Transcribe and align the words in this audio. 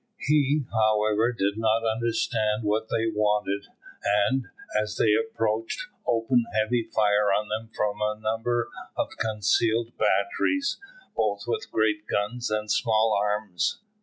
He, 0.25 0.65
however, 0.73 1.31
did 1.31 1.59
not 1.59 1.85
understand 1.85 2.63
what 2.63 2.89
they 2.89 3.05
wanted, 3.05 3.67
and, 4.03 4.47
as 4.75 4.97
they 4.97 5.13
approached, 5.13 5.85
opened 6.07 6.47
a 6.51 6.57
heavy 6.57 6.81
fire 6.81 7.31
on 7.31 7.49
them 7.49 7.69
from 7.71 8.01
a 8.01 8.17
number 8.19 8.67
of 8.97 9.15
concealed 9.19 9.91
batteries, 9.99 10.77
both 11.15 11.43
with 11.45 11.69
great 11.71 12.07
guns 12.07 12.49
and 12.49 12.71
small 12.71 13.13
arms. 13.15 13.79